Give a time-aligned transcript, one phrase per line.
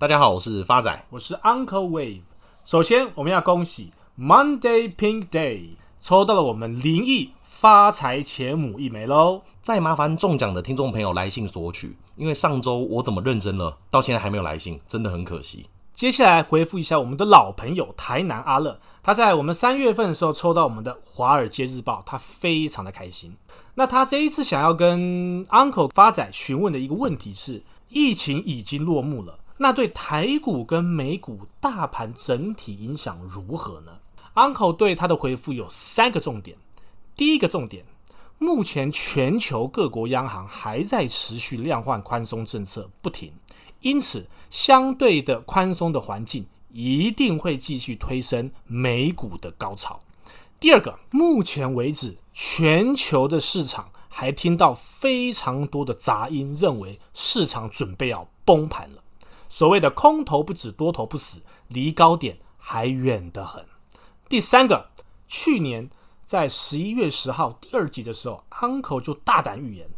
[0.00, 2.22] 大家好，我是发仔，我是 Uncle Wave。
[2.64, 9.42] 首先，我们要恭喜 Monday Pink Day 抽到了我们灵异发财钱母一枚喽！
[9.60, 15.66] 再麻烦中奖的听众朋友来信索取，因为上周我怎么认真了，到现在还没有来信，真的很可惜。
[15.92, 23.36] 接下来回复一下我们的老朋友台南阿乐，他在我们三月份的时候抽到我们的《华尔街日报》，他非常的开心。
[23.74, 33.98] 那他这一次想要跟 Uncle 发仔询问的一个问题是：疫情已经落幕了，那对台股跟美股大盘整体影响如何呢
[34.34, 36.56] ？Uncle 对他的回复有三个重点。
[37.14, 37.84] 第一个重点，
[38.38, 43.34] 目前全球各国央行还在持续量化宽松政策不停。
[43.82, 50.00] 因此，相对的宽松的环境一定会继续推升美股的高潮。
[50.58, 59.02] 第二个，目前为止，全球的市场还听到非常多的杂音，认为市场准备要崩盘了。
[59.50, 63.66] 所谓的空头不止，多头不死，离高点还远得很。
[64.30, 64.88] 第三个，
[65.28, 65.90] 去年
[66.24, 69.90] 在十一月十号第二集的时候，Uncle 就大胆预言，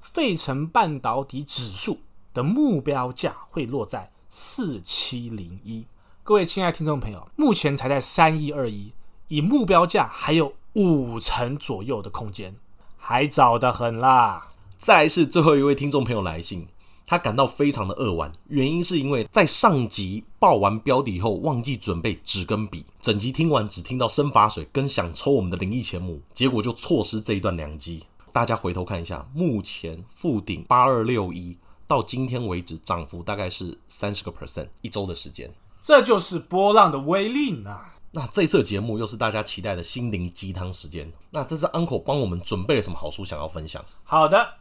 [0.00, 2.00] 费城半导体指数。
[2.36, 5.86] 的目标价会落在四七零一，
[6.22, 8.92] 各位亲爱听众朋友，目前才在三一二一，
[9.28, 12.54] 以目标价还有五成左右的空间，
[12.98, 14.48] 还早得很啦。
[14.76, 16.68] 再是最后一位听众朋友来信，
[17.06, 28.04] 他感到非常的扼腕，原因是因为在上集报完标底后忘记准备纸跟笔，整集听完只听到生发水跟想抽我们的灵异钱母，结果就错失这一段良机。
[28.32, 31.56] 大家回头看一下，目前富鼎八二六一。
[31.88, 35.48] 到今天为止，涨幅大概是三十个 percent，一周的时间，
[35.80, 37.78] 这就是波浪的威力呢。
[38.10, 41.08] 那这次节目又是大家期待的心灵鸡汤时间。
[41.30, 43.84] 那这是 Uncle 帮我们准备了什么好书想要分享？
[44.02, 44.54] 好的，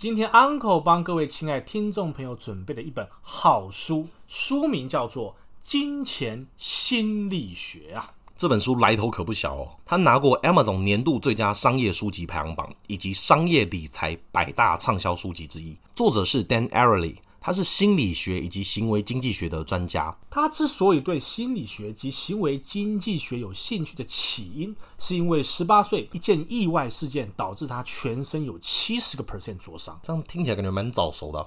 [0.00, 8.10] 今天 Uncle 帮各位亲爱听众朋友准备了一本好书，书名叫做《金钱心理学》啊。
[8.34, 15.76] 这本书来头可不小哦，他拿过 Amazon 年度最佳商业书籍排行榜以及商业理财百大畅销书籍之一。
[15.94, 20.14] 作者是 Dan Ariely，他是心理学以及行为经济学的专家。
[20.28, 29.98] 他之所以对心理学及行为经济学有兴趣的起因，是因为十八岁一件意外事件导致他全身有七十个 percent 灼伤。
[30.02, 31.46] 这样听起来感觉蛮早熟的。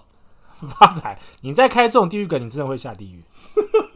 [0.52, 3.24] 发财，你再开这种地狱梗，你真的会下地狱。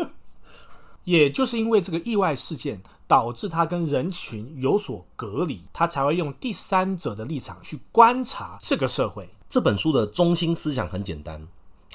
[1.05, 9.29] 也就是因为这个意外事件，导致他跟人群有所隔离，他才会用第三者的立场去观察这个社会。
[9.47, 11.47] 这本书的中心思想很简单，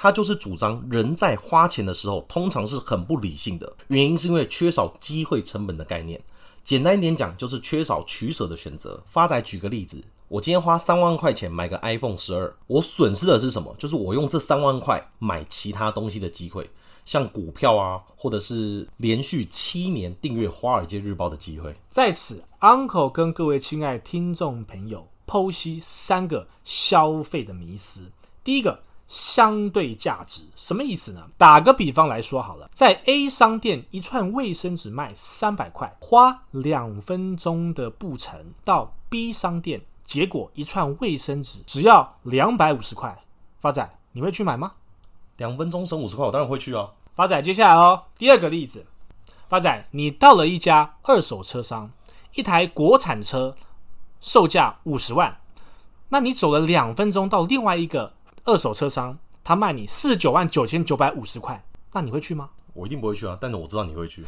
[0.03, 6.21] 他就是主张人在花钱的时候，通常是很不理性的，原因是因为缺少机会成本的概念。
[6.61, 9.01] 简单一点讲，就是缺少取舍的选择。
[9.07, 13.73] 发仔举个例子，我今天花三万块钱买个 iPhone 十二，我损失的是什么？
[13.79, 16.69] 就是我用这三万块买其他东西的机会。
[17.05, 21.77] 像股票啊，或者是连续七年订阅《华尔街日报》的机会。
[21.89, 28.11] 在此，Uncle 跟各位亲爱的听众朋友剖析三个消费的迷思。
[28.43, 28.81] 第一个，
[29.13, 31.29] 相对价值，什么意思呢？
[31.37, 43.23] 打个比方来说好了，在 A 商店一串卫生纸卖三百块，花两分钟的步程到 B 商店，结果一串卫生纸只要两百五十块。
[43.61, 44.73] 发仔，你会去买吗？
[45.37, 46.89] 两分钟省五十块，我当然会去啊！
[47.15, 48.87] 发仔，接下来哦，第二个例子，
[49.47, 51.91] 发仔，你到了一家二手车商，
[52.35, 53.55] 一台国产车
[54.23, 55.39] 售价五十万，
[56.09, 58.15] 那你走了两分钟到另外一个
[58.45, 62.51] 二手车商，他卖你四十九万九千九百五十块，那你会去吗？
[62.75, 63.37] 我一定不会去啊！
[63.41, 64.25] 但是我知道你会去，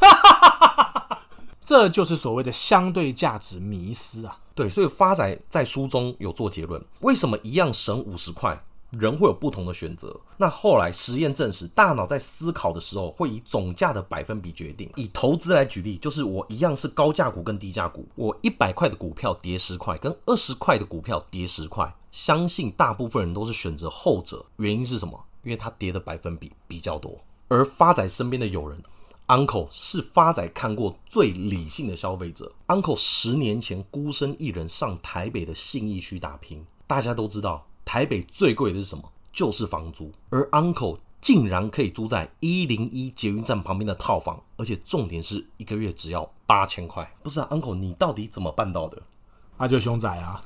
[1.63, 4.37] 这就是所谓的相对价值迷失啊！
[4.53, 8.63] 对，所以发仔在书中有做结论，为什么一样省五十块？
[8.99, 10.19] 人会有不同的选择。
[10.37, 14.89] 那后来实验证实，大脑在思考的时候会以总价的百分比决定。
[14.95, 24.45] 以投资来举例，就是我一样是高价股跟低价股，我一百块的股票跌十块，跟二十块的股票跌十块，相信大部分人都是选择后者。
[24.57, 25.23] 原因是什么？
[25.43, 27.17] 因为它跌的百分比比较多。
[27.47, 28.81] 而发仔身边的友人
[29.27, 32.51] Uncle 是发仔看过最理性的消费者。
[32.67, 37.67] Uncle 十年前孤身一人上台北的信义区打拼，大家都知道。
[37.95, 39.09] 台北最贵的是什么？
[39.31, 40.11] 就是房租。
[40.29, 47.09] 而 Uncle 竟然可以租在一零一捷运站旁边的套房，而且重点是一个月只要八千块。
[47.23, 49.01] 不是啊，Uncle，你到底怎么办到的？
[49.57, 50.43] 那就凶仔啊！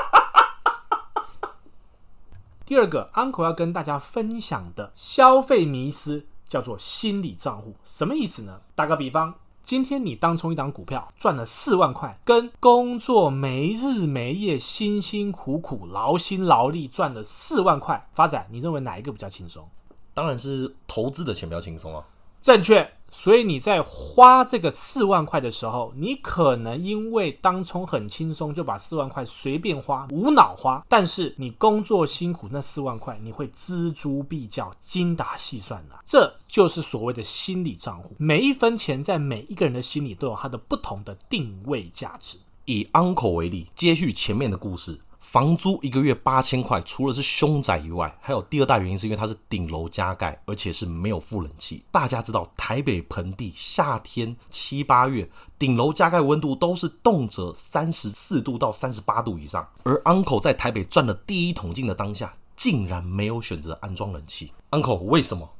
[2.66, 8.60] 第二个，Uncle 要跟大家分享的消费迷思叫做心理账户，什么意思呢？
[8.74, 9.36] 打个比方。
[9.62, 19.66] 今天你当冲一档股票赚了四万块，跟工作没日没夜、辛辛苦苦、劳心劳力赚了四万块，发展，你认为哪一个比较轻松？
[20.12, 22.04] 当然是投资的钱比较轻松啊。
[22.40, 30.82] 正确，所以你在花这个四万块的时候，你可能因为当冲很轻松，就把四万块随便花，无脑花。
[30.88, 35.96] 但是你工作辛苦，那四万块你会锱铢必较、精打细算的。
[36.06, 38.16] 这就是所谓的心理账户。
[38.16, 42.38] 每一分钱在每一个人的心里都有它的不同的定位价值。
[42.64, 44.98] 以 Uncle 为例，接续前面的故事。
[45.22, 51.84] 房租一个月八千块，除了是凶宅以外，还有第二大原因是因为它是顶楼加盖，而且是没有负冷气。
[51.92, 55.30] 大家知道，台北盆地夏天七八月
[55.60, 59.66] 顶楼加盖温度都是动辄三十四度到三十八度以上。
[59.84, 64.52] 而 Uncle 在台北赚了第一桶金的当下，竟然没有选择安装冷气。
[64.72, 65.52] Uncle 为什么？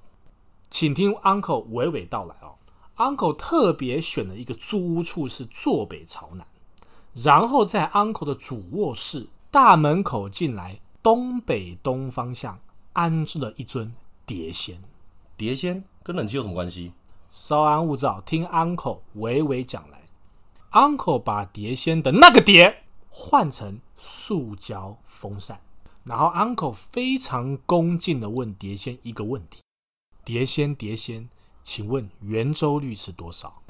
[0.68, 2.58] 请听 Uncle 娓娓道来哦。
[2.96, 6.44] Uncle 特别选了一个租屋处是坐北朝南，
[7.14, 9.28] 然后在 Uncle 的主卧室。
[9.52, 12.58] 大门口进来，东北东方向
[12.94, 13.94] 安置了一尊
[14.25, 14.82] 碟仙。
[15.37, 16.94] 碟仙跟冷气有什么关系？
[17.28, 20.04] 稍安勿躁，听 Uncle 娓娓讲来。
[20.72, 25.60] Uncle 把碟仙的那个碟换成塑胶风扇，
[26.05, 29.60] 然后 Uncle 非常恭敬地问碟仙一个问题：
[30.25, 31.28] 碟仙，碟仙，
[31.62, 33.62] 请问圆周率是多少？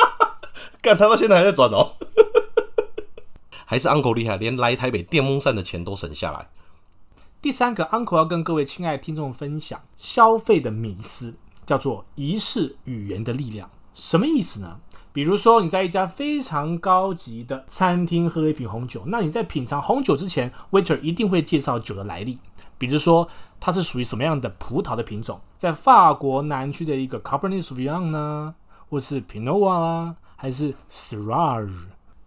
[0.80, 1.92] 干，他到现在还在转哦。
[3.70, 6.48] 还是 Uncle 厉害，连来台北电风扇的钱都省下来。
[7.40, 13.70] 第三个，Uncle 要跟各位亲爱的听众分享消费的迷思，叫做仪式语言的力量。
[13.94, 14.78] 什么意思呢？
[15.12, 22.40] 比如说你在一家非常高级的餐厅喝一瓶红酒，那你在品尝红酒之前，waiter 一定会介绍酒的来历，
[22.76, 23.28] 比如说
[23.60, 28.56] 它是属于什么样的葡萄的品种，在法国南区的一个 Cabernet Sauvignon 呢，
[28.88, 31.70] 或是 Pinot Noir 啦，还是 Syrah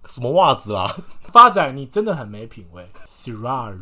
[0.07, 0.89] 什么袜子啊？
[1.31, 2.89] 发仔，你真的很没品味。
[3.07, 3.77] Sirar，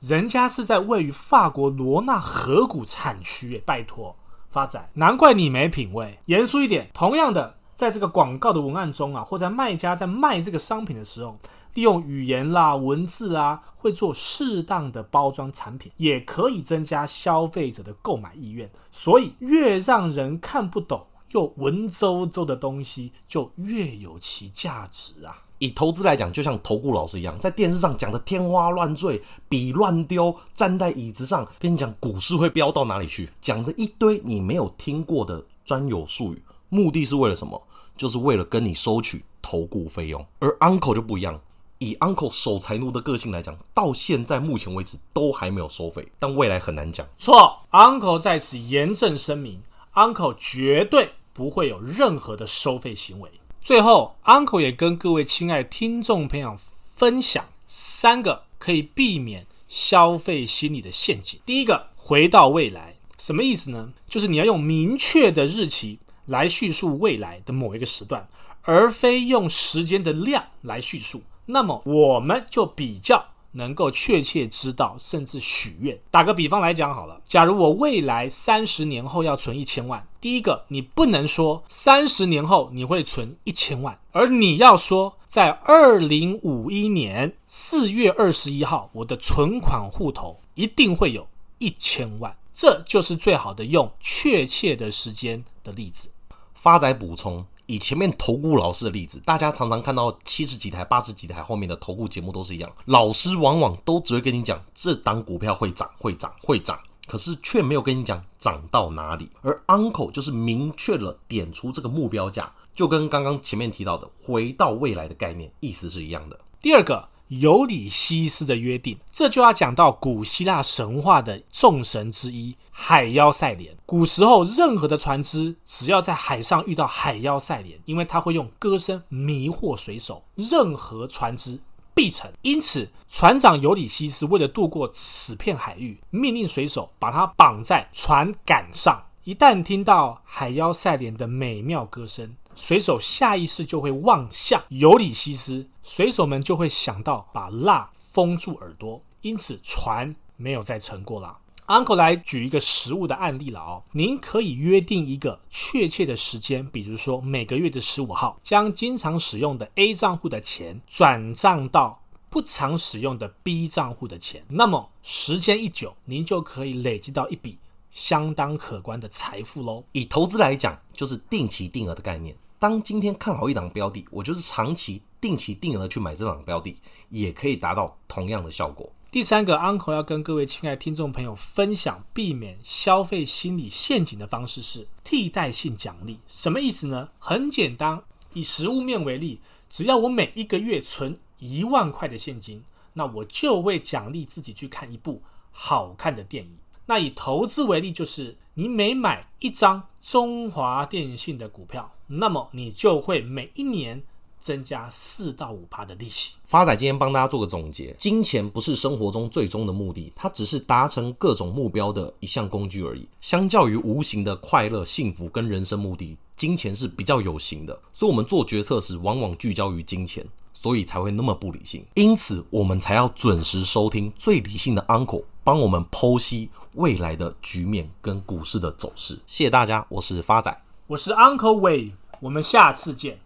[0.00, 4.16] 人家是在位于法国罗纳河谷产区，拜托，
[4.50, 6.18] 发仔，难怪你没品味。
[6.26, 11.38] 严肃一点，同样的，在这个广告的文案中啊，或在卖家在卖这个商品的时候，
[11.74, 18.70] 利用语言啦、文字啊，会做适当的包装产品，也可以增加消费者的购买意愿。
[18.90, 21.06] 所以，越让人看不懂。
[21.32, 25.42] 又文绉绉的东西，就越有其价值啊！
[25.58, 37.62] 以投资来讲，就像投顾老师一样，在电视上讲的天花乱坠，笔乱丢，站在椅子上跟你讲股市会飙到哪里去，讲的一堆你没有听过的专有术语，目的是为了什么？
[37.96, 40.26] 就是为了跟你收取投顾费用。
[40.40, 41.40] 而 Uncle 就不一样，
[41.78, 47.06] 以 Uncle 守财奴的个性来讲，到现在目前为止都还没有收费，但未来很难讲。
[47.16, 49.62] 错，Uncle 在此严正声明
[49.94, 51.12] ，Uncle 绝对。
[51.32, 53.30] 不会有任何的收费行为。
[53.60, 61.40] 最后，Uncle 也跟各位亲爱的听众朋友分享三个可以避免消费心理的陷阱。
[61.46, 63.92] 第一个，回到未来，什么意思呢？
[64.06, 68.28] 就是你要用明确的日期来叙述未来的某一个时段，
[68.62, 71.22] 而非用时间的量来叙述。
[71.46, 73.31] 那么，我们就比较。
[73.52, 75.98] 能够确切知道，甚至许愿。
[76.10, 91.26] 打个比方来讲好了，假如我未来三十年后要存一千万，第一个，你不能说三十年后你会存一千万，而你要说在二零五一年四月二十一号，我的存款户头一定会有
[91.58, 92.36] 一千万。
[92.52, 96.10] 这就是最好的用确切的时间的例子。
[96.54, 97.46] 发仔补充。
[97.72, 109.30] 以前面投顾老师的例子，大家常常看到七十几台、八十几台后面的投顾节目都是一样，老师往往都只会跟你讲这档股票会涨、会涨、会涨，可是却没有跟你讲涨到哪里。
[109.40, 116.38] 而 Uncle 就是明确了点出这个目标价，就跟刚刚前面提到的回到未来的概念意思是一样的。
[116.60, 117.08] 第二个。
[117.40, 123.74] 尤里西斯的约定，这就要讲到古希腊神话的众神之一海妖赛莲。
[123.86, 131.58] 古时候，任何的船只只要在海上遇到海妖赛莲，因为他会用歌声迷惑水手，任何船只
[131.94, 132.30] 必沉。
[132.42, 139.06] 因此，船长尤里西斯为了渡过此片海域，命令水手把他绑在船杆上。
[139.24, 151.38] 一旦听到海妖赛莲的美妙歌声，水手下意识就会望向尤里西斯，水手们就会想到把蜡封住耳朵，因此船没有再沉过了。
[151.66, 167.58] Uncle 来举一个实物的案例了哦，您可以约定一个确切的时间，比如说每个月的十五号，将经常使用的 A 账户的钱转账到不常使用的 B 账户的钱，那么时间一久，您就可以累积到一笔
[167.90, 169.84] 相当可观的财富喽。
[169.92, 172.36] 以投资来讲，就是定期定额的概念。
[172.62, 176.76] 当今天看好一档标的，我就是长期定期定额去买这档标的，
[177.08, 178.92] 也可以达到同样的效果。
[179.10, 186.20] 第三个，Uncle 要跟各位亲爱的听众朋友分享避免消费心理陷阱的方式是替代性奖励。
[186.28, 187.08] 什么意思呢？
[187.18, 196.56] 很简单，以实物面为例，只要我每一个月存一万块的现金，那我就会奖励自己去看一部好看的电影。
[196.86, 204.02] 那以投资为例，就是你每买一张中华电信的股票，那么你就会每一年。
[204.42, 206.32] 增加四到五趴的利息。
[206.44, 213.06] 发仔今天帮大家做个总结：金钱不是生活中最终的目的，它只是达成各种目标的一项工具而已。
[213.20, 217.80] 相较于无形的快乐、幸福跟人生目的，金钱是比较有形的。
[217.92, 221.86] 所以，我们做决策时往往聚焦于金钱，所以才会那么不理性。
[221.94, 229.14] 因此，我们才要准时收听最理性的 Uncle 帮我们剖析未来的局面跟股市的走势。
[229.26, 233.18] 谢谢大家，我是发仔，我是 Uncle Wave，我们下次见。